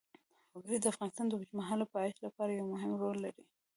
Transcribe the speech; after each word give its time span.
وګړي 0.53 0.77
د 0.81 0.85
افغانستان 0.93 1.25
د 1.27 1.33
اوږدمهاله 1.35 1.85
پایښت 1.95 2.19
لپاره 2.27 2.51
یو 2.53 2.67
مهم 2.73 2.91
رول 3.01 3.17
لري. 3.25 3.43